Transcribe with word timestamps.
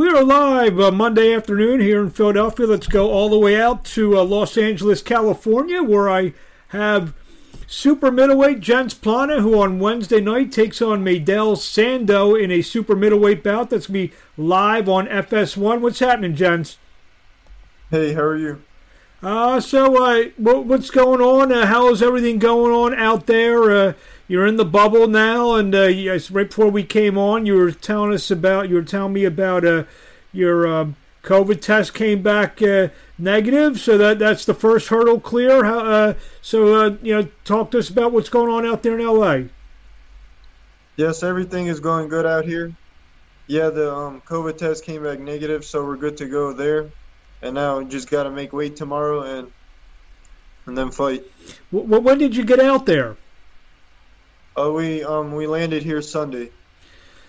We 0.00 0.08
are 0.08 0.24
live 0.24 0.80
uh, 0.80 0.90
Monday 0.90 1.34
afternoon 1.34 1.80
here 1.80 2.00
in 2.00 2.08
Philadelphia. 2.08 2.66
Let's 2.66 2.86
go 2.86 3.10
all 3.10 3.28
the 3.28 3.38
way 3.38 3.60
out 3.60 3.84
to 3.84 4.16
uh, 4.16 4.24
Los 4.24 4.56
Angeles, 4.56 5.02
California, 5.02 5.82
where 5.82 6.08
I 6.08 6.32
have 6.68 7.12
super 7.66 8.10
middleweight 8.10 8.60
Genc 8.60 8.94
Pllana, 8.94 9.42
who 9.42 9.60
on 9.60 9.78
Wednesday 9.78 10.22
night 10.22 10.52
takes 10.52 10.80
on 10.80 11.04
Maidel 11.04 11.54
Sando 11.54 12.42
in 12.42 12.50
a 12.50 12.62
super 12.62 12.96
middleweight 12.96 13.44
bout. 13.44 13.68
That's 13.68 13.88
going 13.88 14.08
to 14.08 14.14
be 14.14 14.20
live 14.38 14.88
on 14.88 15.06
FS1. 15.06 15.82
What's 15.82 15.98
happening, 15.98 16.34
Genc? 16.34 16.76
Hey, 17.90 18.14
how 18.14 18.22
are 18.22 18.38
you? 18.38 18.62
Uh, 19.22 19.60
so, 19.60 20.02
uh, 20.02 20.30
what, 20.38 20.64
what's 20.64 20.88
going 20.88 21.20
on? 21.20 21.52
Uh, 21.52 21.66
how 21.66 21.90
is 21.90 22.02
everything 22.02 22.38
going 22.38 22.72
on 22.72 22.94
out 22.94 23.26
there? 23.26 23.94
You're 24.30 24.46
in 24.46 24.58
the 24.58 24.64
bubble 24.64 25.08
now, 25.08 25.54
and 25.56 25.74
uh, 25.74 25.86
yes, 25.86 26.30
right 26.30 26.46
before 26.46 26.68
we 26.68 26.84
came 26.84 27.18
on, 27.18 27.46
you 27.46 27.56
were 27.56 27.72
telling 27.72 28.12
us 28.12 28.30
about 28.30 28.68
you 28.68 28.76
were 28.76 28.84
telling 28.84 29.12
me 29.12 29.24
about 29.24 29.64
uh, 29.64 29.82
your 30.32 30.68
um, 30.68 30.94
COVID 31.24 31.60
test 31.60 31.94
came 31.94 32.22
back 32.22 32.62
uh, 32.62 32.90
negative, 33.18 33.80
so 33.80 33.98
that 33.98 34.20
that's 34.20 34.44
the 34.44 34.54
first 34.54 34.86
hurdle 34.86 35.18
clear. 35.18 35.64
How, 35.64 35.80
uh, 35.80 36.14
so 36.40 36.74
uh, 36.76 36.96
you 37.02 37.12
know, 37.12 37.28
talk 37.44 37.72
to 37.72 37.80
us 37.80 37.90
about 37.90 38.12
what's 38.12 38.28
going 38.28 38.52
on 38.52 38.64
out 38.64 38.84
there 38.84 38.96
in 38.96 39.04
LA. 39.04 39.48
Yes, 40.94 41.24
everything 41.24 41.66
is 41.66 41.80
going 41.80 42.08
good 42.08 42.24
out 42.24 42.44
here. 42.44 42.72
Yeah, 43.48 43.70
the 43.70 43.92
um, 43.92 44.20
COVID 44.20 44.56
test 44.56 44.84
came 44.84 45.02
back 45.02 45.18
negative, 45.18 45.64
so 45.64 45.84
we're 45.84 45.96
good 45.96 46.16
to 46.18 46.26
go 46.26 46.52
there. 46.52 46.88
And 47.42 47.56
now 47.56 47.82
just 47.82 48.08
got 48.08 48.22
to 48.22 48.30
make 48.30 48.52
weight 48.52 48.76
tomorrow 48.76 49.22
and 49.22 49.50
and 50.66 50.78
then 50.78 50.92
fight. 50.92 51.24
W- 51.72 52.00
when 52.00 52.18
did 52.18 52.36
you 52.36 52.44
get 52.44 52.60
out 52.60 52.86
there? 52.86 53.16
Uh, 54.56 54.72
we 54.72 55.04
um 55.04 55.32
we 55.34 55.46
landed 55.46 55.82
here 55.82 56.02
Sunday. 56.02 56.50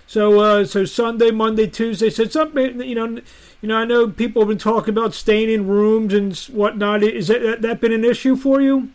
So 0.07 0.39
uh, 0.39 0.65
so 0.65 0.85
Sunday, 0.85 1.31
Monday, 1.31 1.67
Tuesday. 1.67 2.09
So 2.09 2.25
something 2.25 2.81
you 2.81 2.95
know, 2.95 3.21
you 3.61 3.69
know. 3.69 3.77
I 3.77 3.85
know 3.85 4.09
people 4.09 4.41
have 4.41 4.49
been 4.49 4.57
talking 4.57 4.89
about 4.89 5.13
staying 5.13 5.49
in 5.49 5.67
rooms 5.67 6.13
and 6.13 6.35
whatnot. 6.53 7.03
Is 7.03 7.27
that 7.27 7.61
that 7.61 7.79
been 7.79 7.93
an 7.93 8.03
issue 8.03 8.35
for 8.35 8.59
you? 8.59 8.91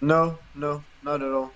No, 0.00 0.38
no, 0.54 0.84
not 1.02 1.22
at 1.22 1.32
all. 1.32 1.52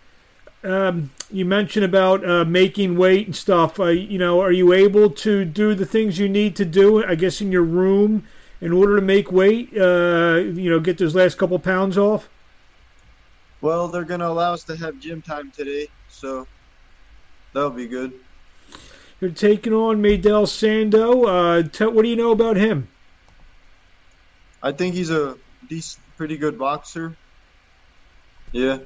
Um, 0.65 1.11
you 1.31 1.45
mentioned 1.45 1.85
about 1.85 2.29
uh, 2.29 2.45
making 2.45 2.97
weight 2.97 3.27
and 3.27 3.37
stuff. 3.37 3.79
Uh, 3.79 3.85
you 3.85 4.19
know, 4.19 4.41
are 4.41 4.51
you 4.51 4.73
able 4.73 5.11
to 5.11 5.45
do 5.45 5.75
the 5.75 5.87
things 5.87 6.19
you 6.19 6.29
need 6.29 6.57
to 6.57 6.65
do? 6.65 7.05
I 7.05 7.15
guess 7.15 7.41
in 7.41 7.53
your 7.53 7.63
room 7.63 8.25
in 8.61 8.73
order 8.73 8.97
to 8.97 9.03
make 9.03 9.31
weight. 9.31 9.77
Uh, 9.77 10.43
you 10.43 10.71
know, 10.71 10.81
get 10.81 10.99
those 10.99 11.15
last 11.15 11.39
couple 11.39 11.59
pounds 11.59 11.97
off. 11.97 12.29
Well, 13.61 13.89
they're 13.89 14.05
going 14.05 14.21
to 14.21 14.29
allow 14.29 14.53
us 14.53 14.65
to 14.65 14.77
have 14.77 15.01
gym 15.01 15.23
time 15.23 15.51
today, 15.51 15.89
so 16.09 16.47
that'll 17.53 17.71
be 17.71 17.87
good. 17.87 18.13
You're 19.21 19.31
taking 19.31 19.73
on 19.73 20.03
Maidel 20.03 20.45
Sando. 20.45 21.27
Uh, 21.27 21.69
t- 21.69 21.87
what 21.87 22.03
do 22.03 22.09
you 22.09 22.17
know 22.17 22.33
about 22.33 22.57
him? 22.57 22.89
I 24.63 24.73
think 24.73 24.95
he's 24.95 25.11
a 25.11 25.39
decent, 25.69 26.05
pretty 26.17 26.37
good 26.37 26.59
boxer. 26.59 27.17
Yeah. 28.53 28.79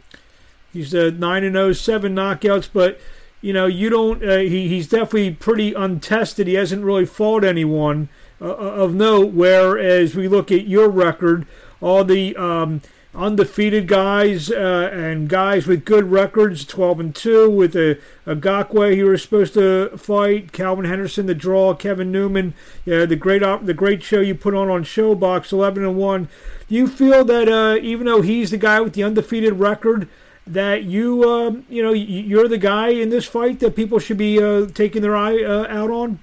He's 0.72 0.94
a 0.94 1.10
nine 1.10 1.42
and 1.42 1.54
0, 1.54 1.72
seven 1.72 2.14
knockouts, 2.14 2.68
but 2.72 3.00
you 3.40 3.52
know 3.52 3.66
you 3.66 3.90
don't. 3.90 4.22
Uh, 4.22 4.38
he 4.38 4.68
he's 4.68 4.88
definitely 4.88 5.32
pretty 5.32 5.74
untested. 5.74 6.46
He 6.46 6.54
hasn't 6.54 6.84
really 6.84 7.06
fought 7.06 7.42
anyone 7.42 8.08
uh, 8.40 8.50
uh 8.50 8.54
of 8.84 8.94
note. 8.94 9.32
Whereas 9.32 10.14
we 10.14 10.28
look 10.28 10.52
at 10.52 10.66
your 10.66 10.88
record, 10.88 11.46
all 11.80 12.04
the 12.04 12.36
um, 12.36 12.82
undefeated 13.14 13.88
guys 13.88 14.50
uh, 14.50 14.90
and 14.92 15.28
guys 15.28 15.66
with 15.66 15.84
good 15.84 16.10
records, 16.10 16.64
12 16.64 17.00
and 17.00 17.14
2 17.14 17.50
with 17.50 17.74
a, 17.74 17.98
a 18.24 18.36
Gakwe 18.36 18.94
he 18.94 19.02
was 19.02 19.22
supposed 19.22 19.54
to 19.54 19.96
fight, 19.96 20.52
Kalvin 20.52 20.86
Henderson 20.86 21.26
the 21.26 21.34
draw, 21.34 21.74
Kevin 21.74 22.12
Newman, 22.12 22.54
yeah, 22.84 23.04
the 23.06 23.16
great 23.16 23.42
op- 23.42 23.66
the 23.66 23.74
great 23.74 24.02
show 24.02 24.20
you 24.20 24.34
put 24.34 24.54
on 24.54 24.68
on 24.68 24.84
ShoBox, 24.84 25.52
11 25.52 25.84
and 25.84 25.96
1. 25.96 26.28
Do 26.68 26.74
you 26.74 26.86
feel 26.86 27.24
that 27.24 27.48
uh, 27.48 27.78
even 27.82 28.06
though 28.06 28.22
he's 28.22 28.50
the 28.50 28.58
guy 28.58 28.80
with 28.80 28.94
the 28.94 29.02
undefeated 29.02 29.54
record, 29.54 30.08
that 30.46 30.84
you 30.84 31.24
um, 31.24 31.64
you 31.68 31.82
know 31.82 31.92
you're 31.92 32.48
the 32.48 32.58
guy 32.58 32.88
in 32.88 33.10
this 33.10 33.26
fight 33.26 33.60
that 33.60 33.76
people 33.76 33.98
should 33.98 34.18
be 34.18 34.42
uh, 34.42 34.66
taking 34.66 35.02
their 35.02 35.16
eye 35.16 35.42
uh, 35.42 35.66
out 35.68 35.90
on? 35.90 36.20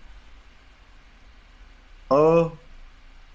Oh, 2.10 2.58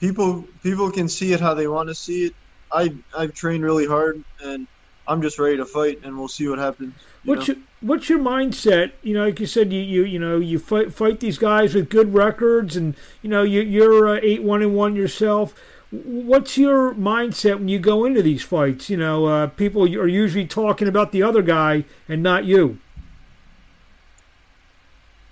people 0.00 0.44
people 0.62 0.90
can 0.90 1.08
see 1.08 1.32
it 1.32 1.40
how 1.40 1.52
they 1.52 1.68
want 1.68 1.88
to 1.90 1.94
see 1.94 2.24
it 2.26 2.34
I 2.72 2.94
I've 3.16 3.34
trained 3.34 3.64
really 3.64 3.86
hard 3.86 4.22
and 4.42 4.66
I'm 5.06 5.20
just 5.20 5.38
ready 5.38 5.56
to 5.56 5.64
fight, 5.64 6.00
and 6.04 6.16
we'll 6.16 6.28
see 6.28 6.48
what 6.48 6.58
happens. 6.58 6.94
What's 7.24 7.48
know? 7.48 7.54
your 7.54 7.64
What's 7.80 8.08
your 8.08 8.20
mindset? 8.20 8.92
You 9.02 9.14
know, 9.14 9.24
like 9.24 9.40
you 9.40 9.46
said, 9.46 9.72
you 9.72 9.80
you 9.80 10.04
you 10.04 10.18
know 10.18 10.38
you 10.38 10.58
fight 10.58 10.92
fight 10.92 11.20
these 11.20 11.38
guys 11.38 11.74
with 11.74 11.88
good 11.88 12.14
records, 12.14 12.76
and 12.76 12.94
you 13.20 13.28
know 13.28 13.42
you, 13.42 13.62
you're 13.62 14.08
uh, 14.08 14.20
eight 14.22 14.42
one 14.42 14.62
and 14.62 14.74
one 14.74 14.94
yourself. 14.94 15.54
What's 15.90 16.56
your 16.56 16.94
mindset 16.94 17.58
when 17.58 17.68
you 17.68 17.78
go 17.78 18.04
into 18.04 18.22
these 18.22 18.42
fights? 18.42 18.88
You 18.88 18.96
know, 18.96 19.26
uh, 19.26 19.46
people 19.48 19.82
are 19.82 20.06
usually 20.06 20.46
talking 20.46 20.88
about 20.88 21.12
the 21.12 21.22
other 21.22 21.42
guy 21.42 21.84
and 22.08 22.22
not 22.22 22.46
you. 22.46 22.78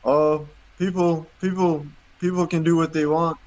Uh, 0.05 0.41
people, 0.79 1.27
people, 1.41 1.87
people 2.21 2.47
can 2.47 2.63
do 2.63 2.77
what 2.77 2.93
they 2.93 3.07
want. 3.07 3.39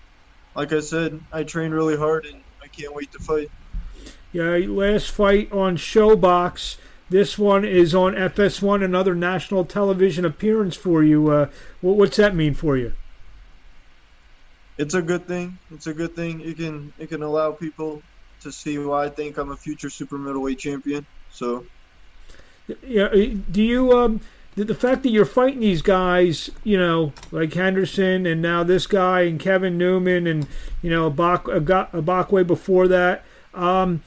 Like 0.55 0.73
I 0.73 0.79
said, 0.79 1.19
I 1.31 1.43
train 1.43 1.71
really 1.71 1.95
hard, 1.95 2.25
and 2.25 2.41
I 2.63 2.67
can't 2.67 2.95
wait 2.95 3.11
to 3.11 3.19
fight. 3.19 3.51
Yeah, 4.33 4.57
last 4.67 5.11
fight 5.11 5.51
on 5.51 5.77
ShoBox. 5.77 6.77
This 7.09 7.37
one 7.37 7.63
is 7.63 7.93
on 7.93 8.15
FS1, 8.15 8.83
another 8.83 9.13
national 9.13 9.65
television 9.65 10.25
appearance 10.25 10.75
for 10.75 11.03
you. 11.03 11.29
Uh, 11.29 11.49
what's 11.81 12.17
that 12.17 12.35
mean 12.35 12.55
for 12.55 12.75
you? 12.75 12.93
It's 14.79 14.95
a 14.95 15.01
good 15.03 15.27
thing. 15.27 15.59
It's 15.71 15.85
a 15.85 15.93
good 15.93 16.15
thing. 16.15 16.41
It 16.41 16.57
can 16.57 16.91
it 16.97 17.09
can 17.09 17.21
allow 17.21 17.51
people 17.51 18.01
to 18.41 18.51
see 18.51 18.79
why 18.79 19.05
I 19.05 19.09
think 19.09 19.37
I'm 19.37 19.51
a 19.51 19.55
future 19.55 19.91
super 19.91 20.17
middleweight 20.17 20.57
champion. 20.57 21.05
So, 21.31 21.65
yeah. 22.81 23.09
Do 23.09 23.61
you 23.61 23.91
um 23.93 24.21
the, 24.55 24.75
fact 24.75 25.03
that 25.03 25.09
you're 25.09 25.25
fighting 25.25 25.61
these 25.61 25.81
guys, 25.81 26.49
you 26.63 26.77
know, 26.77 27.13
like 27.31 27.53
Henderson 27.53 28.25
and 28.25 28.41
now 28.41 28.63
this 28.63 28.85
guy 28.87 29.21
and 29.21 29.39
Kevin 29.39 29.77
Newman 29.77 30.27
and 30.27 30.47
you 30.81 30.89
know 30.89 31.07
a 31.07 31.11
Abakwe 31.11 32.45
before 32.45 32.87
that. 32.87 33.23
Um, 33.53 34.01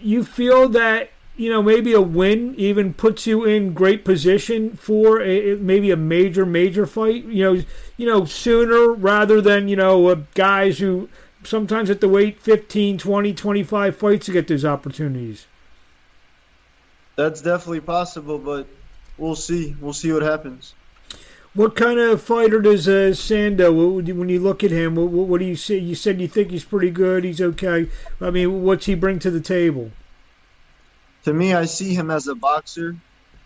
you 0.00 0.24
feel 0.24 0.68
that 0.70 1.10
you 1.36 1.50
know 1.50 1.62
maybe 1.62 1.92
a 1.92 2.00
win 2.00 2.54
even 2.56 2.94
puts 2.94 3.26
you 3.26 3.44
in 3.44 3.72
great 3.72 4.04
position 4.04 4.76
for 4.76 5.20
a, 5.20 5.54
maybe 5.56 5.90
a 5.90 5.96
major 5.96 6.44
major 6.46 6.86
fight? 6.86 7.24
You 7.24 7.44
know 7.44 7.62
you 7.96 8.06
know 8.06 8.24
sooner 8.24 8.92
rather 8.92 9.40
than 9.40 9.68
you 9.68 9.76
know 9.76 10.08
uh, 10.08 10.20
guys 10.34 10.78
who 10.78 11.08
sometimes 11.44 11.88
have 11.88 12.00
to 12.00 12.08
wait 12.08 12.40
15 12.40 12.98
20 12.98 13.34
25 13.34 13.96
fights 13.96 14.26
to 14.26 14.32
get 14.32 14.48
those 14.48 14.64
opportunities. 14.64 15.46
That's 17.16 17.40
definitely 17.40 17.80
possible 17.80 18.38
but 18.38 18.66
we'll 19.16 19.36
see. 19.36 19.76
We'll 19.80 19.92
see 19.92 20.12
what 20.12 20.22
happens 20.22 20.74
what 21.54 21.74
kind 21.74 21.98
of 21.98 22.22
fighter 22.22 22.60
does 22.60 22.86
uh, 22.86 23.12
Sando? 23.12 23.94
When 24.14 24.28
you 24.28 24.40
look 24.40 24.62
at 24.62 24.70
him, 24.70 24.94
what, 24.94 25.10
what 25.10 25.38
do 25.40 25.46
you 25.46 25.56
see? 25.56 25.78
You 25.78 25.94
said 25.94 26.20
you 26.20 26.28
think 26.28 26.50
he's 26.50 26.64
pretty 26.64 26.90
good. 26.90 27.24
He's 27.24 27.40
okay. 27.40 27.88
I 28.20 28.30
mean, 28.30 28.62
what's 28.62 28.86
he 28.86 28.94
bring 28.94 29.18
to 29.20 29.30
the 29.30 29.40
table? 29.40 29.90
To 31.24 31.32
me, 31.32 31.54
I 31.54 31.64
see 31.64 31.94
him 31.94 32.10
as 32.10 32.28
a 32.28 32.34
boxer, 32.34 32.96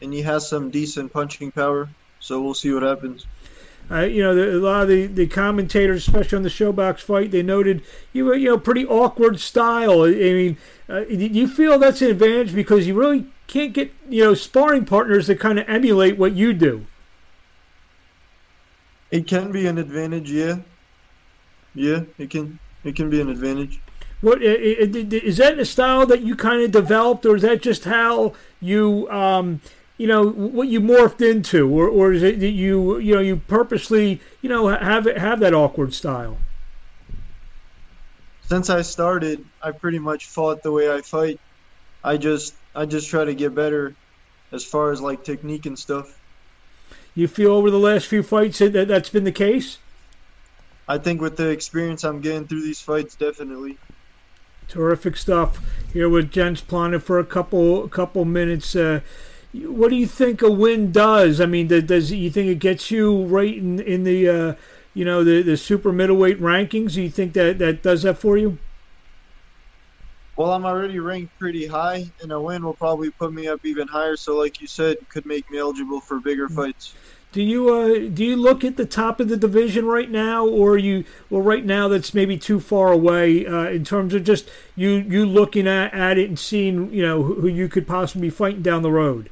and 0.00 0.12
he 0.12 0.22
has 0.22 0.48
some 0.48 0.70
decent 0.70 1.12
punching 1.12 1.52
power. 1.52 1.88
So 2.20 2.41
we'll 2.41 2.54
see 2.54 2.72
what 2.72 2.82
happens. 2.82 3.26
Uh, 3.91 4.00
you 4.00 4.22
know, 4.22 4.34
the, 4.34 4.56
a 4.56 4.60
lot 4.60 4.82
of 4.82 4.88
the, 4.88 5.06
the 5.06 5.26
commentators, 5.26 6.06
especially 6.06 6.36
on 6.36 6.42
the 6.42 6.48
ShoBox 6.48 7.00
fight, 7.00 7.30
they 7.30 7.42
noted 7.42 7.82
you 8.12 8.24
were, 8.24 8.34
you 8.34 8.48
know, 8.48 8.58
pretty 8.58 8.86
awkward 8.86 9.41
style. 9.41 10.02
I 10.02 10.10
mean, 10.10 10.56
uh, 10.88 11.00
do 11.00 11.16
you 11.16 11.48
feel 11.48 11.78
that's 11.78 12.00
an 12.00 12.10
advantage 12.10 12.54
because 12.54 12.86
you 12.86 12.94
really 12.94 13.26
can't 13.48 13.72
get, 13.72 13.92
you 14.08 14.22
know, 14.22 14.34
sparring 14.34 14.84
partners 14.84 15.26
that 15.26 15.41
kind 15.41 15.58
of 15.58 15.68
emulate 15.68 16.16
what 16.16 16.32
you 16.32 16.52
do? 16.52 16.86
It 19.12 19.28
can 19.28 19.53
be 19.53 19.66
an 19.68 19.78
advantage, 19.78 20.30
yeah. 20.30 20.56
Yeah, 21.74 22.00
it 22.18 22.30
can. 22.30 22.59
It 22.82 22.97
can 22.97 23.10
be 23.10 23.20
an 23.20 23.28
advantage. 23.28 23.78
What 24.22 24.42
is 24.42 25.36
that 25.36 25.59
a 25.59 25.64
style 25.64 26.06
that 26.06 26.22
you 26.22 26.34
kind 26.34 26.62
of 26.62 26.70
developed, 26.70 27.26
or 27.26 27.36
is 27.36 27.42
that 27.42 27.60
just 27.60 27.84
how 27.84 28.34
you, 28.60 29.09
um, 29.10 29.60
you 29.98 30.06
know, 30.06 30.28
what 30.28 30.68
you 30.68 30.80
morphed 30.80 31.20
into, 31.20 31.68
or, 31.68 31.88
or 31.88 32.12
is 32.12 32.22
it 32.22 32.41
that 32.41 32.50
you, 32.50 32.98
you 32.98 33.14
know, 33.14 33.20
you 33.20 33.36
purposely, 33.36 34.20
you 34.41 34.48
know, 34.48 34.68
have 34.68 35.04
have 35.04 35.41
that 35.41 35.53
awkward 35.54 35.92
style? 35.92 36.38
Since 38.48 38.70
I 38.70 38.82
started, 38.82 39.44
I 39.62 39.72
pretty 39.72 39.98
much 39.98 40.26
fought 40.26 40.62
the 40.62 40.72
way 40.72 40.92
I 40.92 41.00
fight. 41.03 41.38
I 42.04 42.16
just, 42.16 42.54
I 42.74 42.86
just 42.86 43.08
try 43.10 43.24
to 43.24 43.34
get 43.34 43.54
better, 43.54 43.94
as 44.53 44.65
far 44.65 44.91
as 44.91 45.00
like 45.00 45.22
technique 45.24 45.66
and 45.66 45.78
stuff. 45.78 46.18
You 47.14 47.28
feel 47.28 47.53
over 47.53 47.70
the 47.70 47.78
last 47.78 48.06
few 48.06 48.22
fights 48.22 48.59
that 48.59 48.88
that's 48.88 49.10
been 49.10 49.24
the 49.24 49.32
case? 49.32 49.78
I 50.88 50.98
think 50.98 51.20
with 51.20 51.36
the 51.36 51.48
experience 51.48 52.04
I'm 52.04 52.20
getting 52.20 52.47
through 52.47 52.62
these 52.62 52.80
fights, 52.80 53.14
definitely. 53.14 53.78
Terrific 54.68 55.16
stuff 55.16 55.59
here 55.92 56.09
with 56.09 56.30
Genc 56.30 56.62
Pllana 56.62 57.00
for 57.03 57.18
a 57.18 57.24
couple 57.24 57.84
a 57.84 57.88
couple 57.88 58.24
minutes. 58.24 58.74
Uh, 58.74 59.00
what 59.53 59.91
do 59.91 59.97
you 59.97 60.06
think 60.06 60.41
a 60.41 60.50
win 60.50 60.92
does? 60.92 61.41
I 61.41 61.47
mean, 61.47 61.68
does 61.68 62.10
you 62.10 62.30
think 62.30 62.48
it 62.48 62.59
gets 62.59 62.91
you 62.91 63.24
right 63.24 63.54
in 63.54 63.80
in 63.80 64.04
the 64.04 64.28
uh, 64.28 64.54
you 64.94 65.04
know, 65.04 65.24
the 65.24 65.42
the 65.42 65.56
super 65.56 65.92
middleweight 65.92 66.41
rankings? 66.41 66.94
Do 66.94 67.03
you 67.03 67.10
think 67.10 67.32
that 67.34 67.58
that 67.58 67.82
does 67.82 68.03
that 68.03 68.18
for 68.18 68.36
you? 68.36 68.58
Well, 70.36 70.52
I'm 70.52 70.64
already 70.64 70.98
ranked 70.98 71.38
pretty 71.38 71.66
high, 71.66 72.10
and 72.22 72.32
a 72.32 72.40
win 72.40 72.64
will 72.64 72.72
probably 72.74 73.10
put 73.10 73.32
me 73.32 73.48
up 73.48 73.64
even 73.64 73.86
higher. 73.86 74.16
So, 74.16 74.38
like 74.38 74.60
you 74.60 74.66
said, 74.66 74.96
could 75.10 75.26
make 75.26 75.50
me 75.50 75.58
eligible 75.58 76.00
for 76.00 76.20
bigger 76.20 76.48
fights. 76.48 76.94
Do 77.32 77.42
you 77.42 77.74
uh, 77.74 78.10
do 78.12 78.24
you 78.24 78.36
look 78.36 78.62
at 78.62 78.76
the 78.76 78.84
top 78.84 79.18
of 79.18 79.28
the 79.28 79.38
division 79.38 79.86
right 79.86 80.10
now, 80.10 80.46
or 80.46 80.76
you 80.76 81.04
well 81.30 81.40
right 81.40 81.64
now 81.64 81.88
that's 81.88 82.12
maybe 82.12 82.36
too 82.36 82.60
far 82.60 82.92
away 82.92 83.46
uh, 83.46 83.70
in 83.70 83.84
terms 83.84 84.12
of 84.12 84.24
just 84.24 84.50
you 84.76 84.90
you 84.90 85.24
looking 85.24 85.66
at, 85.66 85.94
at 85.94 86.18
it 86.18 86.28
and 86.28 86.38
seeing 86.38 86.92
you 86.92 87.02
know 87.02 87.22
who, 87.22 87.40
who 87.40 87.48
you 87.48 87.68
could 87.68 87.86
possibly 87.86 88.28
be 88.28 88.30
fighting 88.30 88.60
down 88.60 88.82
the 88.82 88.90
road? 88.90 89.30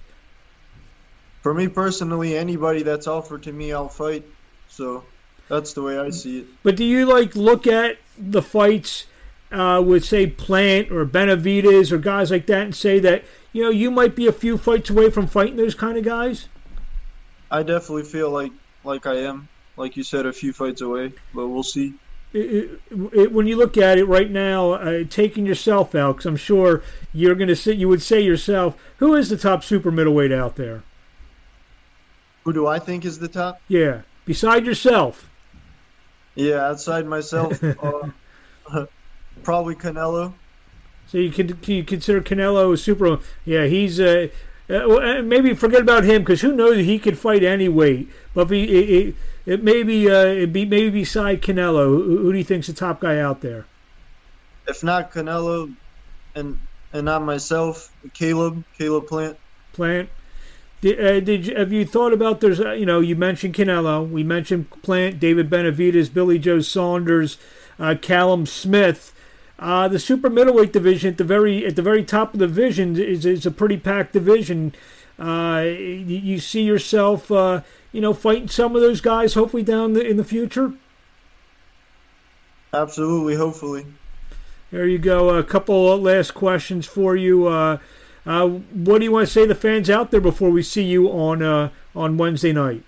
For 1.42 1.52
me 1.52 1.68
personally, 1.68 2.36
anybody 2.36 2.82
that's 2.82 3.06
offered 3.06 3.42
to 3.42 3.52
me, 3.52 3.72
I'll 3.72 3.88
fight. 3.88 4.24
So 4.68 5.04
that's 5.48 5.74
the 5.74 5.82
way 5.82 5.98
I 5.98 6.08
see 6.08 6.40
it. 6.40 6.46
But 6.62 6.76
do 6.76 6.84
you 6.84 7.04
like 7.04 7.36
look 7.36 7.66
at 7.66 7.98
the 8.16 8.40
fights 8.40 9.06
uh, 9.52 9.82
with 9.84 10.04
say 10.04 10.26
Plant 10.26 10.90
or 10.90 11.04
Benavidez 11.06 11.92
or 11.92 11.98
guys 11.98 12.30
like 12.30 12.46
that 12.46 12.62
and 12.62 12.74
say 12.74 12.98
that 13.00 13.24
you 13.52 13.62
know 13.62 13.70
you 13.70 13.90
might 13.90 14.14
be 14.14 14.26
a 14.26 14.32
few 14.32 14.56
fights 14.56 14.90
away 14.90 15.10
from 15.10 15.26
fighting 15.26 15.56
those 15.56 15.74
kind 15.74 15.96
of 15.96 16.04
guys? 16.04 16.48
I 17.50 17.62
definitely 17.62 18.04
feel 18.04 18.30
like 18.30 18.52
like 18.84 19.06
I 19.06 19.16
am, 19.16 19.48
like 19.76 19.96
you 19.96 20.02
said, 20.02 20.26
a 20.26 20.32
few 20.32 20.52
fights 20.52 20.80
away, 20.80 21.12
but 21.34 21.48
we'll 21.48 21.62
see. 21.62 21.94
It, 22.32 22.80
it, 23.12 23.32
when 23.32 23.48
you 23.48 23.56
look 23.56 23.76
at 23.76 23.98
it 23.98 24.04
right 24.04 24.30
now, 24.30 24.72
uh, 24.72 25.04
taking 25.08 25.44
yourself 25.46 25.96
out, 25.96 26.16
because 26.16 26.26
I'm 26.26 26.36
sure 26.36 26.82
you're 27.12 27.34
going 27.34 27.48
to 27.48 27.56
sit, 27.56 27.76
you 27.76 27.88
would 27.88 28.02
say 28.02 28.20
yourself, 28.20 28.76
who 28.98 29.14
is 29.14 29.30
the 29.30 29.36
top 29.36 29.64
super 29.64 29.90
middleweight 29.90 30.30
out 30.30 30.54
there? 30.54 30.84
Who 32.44 32.52
do 32.52 32.68
I 32.68 32.78
think 32.78 33.04
is 33.04 33.18
the 33.18 33.28
top? 33.28 33.60
Yeah, 33.66 34.02
beside 34.24 34.64
yourself. 34.64 35.28
Yeah, 36.36 36.68
outside 36.68 37.06
myself, 37.06 37.62
uh, 37.64 38.10
probably 39.42 39.74
Canelo. 39.74 40.34
So 41.06 41.18
you 41.18 41.30
can 41.30 41.58
you 41.66 41.84
consider 41.84 42.20
Canelo 42.20 42.72
a 42.72 42.76
super? 42.76 43.18
Yeah, 43.44 43.66
he's 43.66 43.98
uh, 43.98 44.28
uh, 44.68 45.22
maybe 45.22 45.54
forget 45.54 45.80
about 45.80 46.04
him 46.04 46.22
because 46.22 46.40
who 46.40 46.54
knows 46.54 46.84
he 46.84 46.98
could 46.98 47.18
fight 47.18 47.42
any 47.42 47.68
weight. 47.68 48.08
But 48.32 48.50
he, 48.50 48.62
it, 48.64 48.90
it, 48.90 49.14
it 49.46 49.64
may 49.64 49.82
be 49.82 50.08
uh, 50.08 50.26
it 50.26 50.52
be 50.52 50.64
maybe 50.64 50.90
beside 50.90 51.42
Canelo. 51.42 51.86
Who, 51.86 52.18
who 52.18 52.32
do 52.32 52.38
you 52.38 52.44
think's 52.44 52.68
the 52.68 52.72
top 52.72 53.00
guy 53.00 53.18
out 53.18 53.40
there? 53.40 53.66
If 54.68 54.84
not 54.84 55.12
Canelo, 55.12 55.74
and 56.34 56.60
and 56.92 57.04
not 57.04 57.22
myself, 57.22 57.92
Caleb, 58.14 58.64
Caleb 58.78 59.06
Plant. 59.06 59.38
Plant. 59.72 60.08
Did, 60.80 61.00
uh, 61.04 61.20
did 61.20 61.46
you, 61.46 61.56
have 61.56 61.72
you 61.72 61.84
thought 61.84 62.12
about 62.12 62.40
there's 62.40 62.60
uh, 62.60 62.72
you 62.72 62.86
know 62.86 63.00
you 63.00 63.16
mentioned 63.16 63.54
Canelo, 63.54 64.08
we 64.08 64.22
mentioned 64.22 64.70
Plant, 64.82 65.18
David 65.18 65.50
Benavidez, 65.50 66.12
Billy 66.12 66.38
Joe 66.38 66.60
Saunders, 66.60 67.36
uh, 67.78 67.96
Callum 68.00 68.46
Smith. 68.46 69.12
Uh, 69.60 69.86
the 69.88 69.98
super 69.98 70.30
middleweight 70.30 70.72
division 70.72 71.10
at 71.10 71.18
the 71.18 71.24
very 71.24 71.66
at 71.66 71.76
the 71.76 71.82
very 71.82 72.02
top 72.02 72.32
of 72.32 72.40
the 72.40 72.46
division 72.46 72.96
is 72.96 73.26
is 73.26 73.44
a 73.44 73.50
pretty 73.50 73.76
packed 73.76 74.14
division. 74.14 74.74
Uh, 75.18 75.64
you, 75.66 76.16
you, 76.16 76.38
see 76.38 76.62
yourself, 76.62 77.30
uh, 77.30 77.60
you 77.92 78.00
know, 78.00 78.14
fighting 78.14 78.48
some 78.48 78.74
of 78.74 78.80
those 78.80 79.02
guys, 79.02 79.34
hopefully 79.34 79.62
down 79.62 79.92
the, 79.92 80.00
in 80.00 80.16
the 80.16 80.24
future. 80.24 80.72
Absolutely, 82.72 83.34
hopefully. 83.34 83.84
There 84.70 84.86
you 84.86 84.98
go. 84.98 85.28
A 85.36 85.44
couple 85.44 86.00
last 86.00 86.32
questions 86.32 86.86
for 86.86 87.16
you. 87.16 87.48
Uh, 87.48 87.76
uh, 88.24 88.48
what 88.48 88.98
do 88.98 89.04
you 89.04 89.12
want 89.12 89.26
to 89.26 89.32
say 89.32 89.42
to 89.42 89.48
the 89.48 89.54
fans 89.54 89.90
out 89.90 90.10
there 90.10 90.22
before 90.22 90.48
we 90.48 90.62
see 90.62 90.84
you 90.84 91.08
on 91.08 91.42
uh, 91.42 91.68
on 91.94 92.16
Wednesday 92.16 92.54
night? 92.54 92.82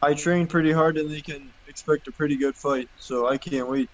I 0.00 0.14
train 0.14 0.46
pretty 0.46 0.70
hard, 0.70 0.96
and 0.96 1.10
they 1.10 1.20
can 1.20 1.50
expect 1.66 2.06
a 2.06 2.12
pretty 2.12 2.36
good 2.36 2.54
fight. 2.54 2.88
So 2.98 3.26
I 3.26 3.36
can't 3.36 3.68
wait. 3.68 3.90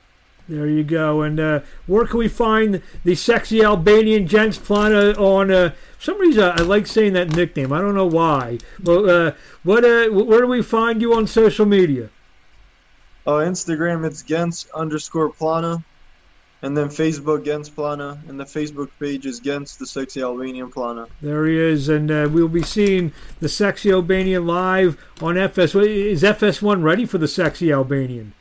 There 0.49 0.67
you 0.67 0.83
go. 0.83 1.23
And 1.23 1.39
uh, 1.39 1.61
where 1.87 2.07
can 2.07 2.19
we 2.19 2.29
find 2.29 2.83
the 3.05 3.15
sexy 3.15 3.63
Albanian 3.63 4.27
Genc 4.27 4.59
Pllana 4.59 5.17
on? 5.19 5.51
Uh, 5.51 5.75
some 5.99 6.19
reason, 6.19 6.43
I 6.45 6.63
like 6.63 6.87
saying 6.87 7.13
that 7.15 7.35
nickname. 7.35 7.73
I 7.73 7.81
don't 7.81 7.95
know 7.95 8.07
why. 8.07 8.59
Well, 8.83 9.11
uh, 9.11 9.33
what? 9.63 9.85
Uh, 9.85 10.09
where 10.09 10.41
do 10.41 10.47
we 10.47 10.63
find 10.63 11.03
you 11.03 11.15
on 11.15 11.27
social 11.27 11.67
media? 11.67 12.09
Uh, 13.27 13.45
Instagram, 13.45 14.07
it's 14.07 14.23
Genc 14.23 14.67
underscore 14.75 15.31
Pllana. 15.31 15.85
And 16.63 16.77
then 16.77 16.89
Facebook, 16.89 17.45
Genc 17.45 17.71
Pllana. 17.71 18.19
And 18.27 18.41
the 18.41 18.45
Facebook 18.45 18.89
page 18.99 19.27
is 19.27 19.41
Genc, 19.41 19.77
the 19.77 19.87
sexy 19.87 20.23
Albanian 20.23 20.71
Pllana. 20.71 21.09
There 21.21 21.45
he 21.47 21.59
is. 21.59 21.91
And 21.91 22.11
uh, 22.11 22.29
we'll 22.33 22.49
be 22.49 22.63
seeing 22.63 23.13
the 23.41 23.51
sexy 23.51 23.93
Albanian 23.93 24.47
live 24.47 24.97
on 25.21 25.37
FS. 25.37 25.75
Is 25.75 26.23
FS1 26.23 26.83
ready 26.83 27.05
for 27.05 27.19
the 27.19 27.29
sexy 27.29 27.71
Albanian? 27.71 28.33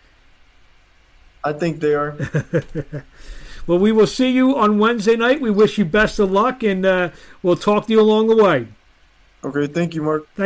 I 1.48 1.54
think 1.54 1.80
they 1.80 1.94
are. 1.94 2.18
well, 3.68 3.80
we 3.80 3.94
will 3.94 4.06
see 4.06 4.30
you 4.30 4.58
on 4.58 4.80
Wednesday 4.80 5.16
night. 5.16 5.40
We 5.40 5.50
wish 5.50 5.78
you 5.78 5.86
best 5.86 6.20
of 6.20 6.30
luck, 6.30 6.62
and 6.62 6.86
uh, 6.86 7.12
we'll 7.42 7.56
talk 7.56 7.88
to 7.88 7.94
you 7.94 8.02
along 8.02 8.28
the 8.28 8.36
way. 8.36 8.68
Okay, 9.46 9.68
thank 9.68 9.96
you, 9.96 10.02
Marc. 10.04 10.28
Thank 10.36 10.38
you. 10.40 10.44